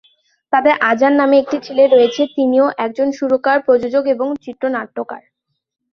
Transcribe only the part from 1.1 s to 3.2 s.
নামে একটি ছেলে রয়েছে; তিনিও একজন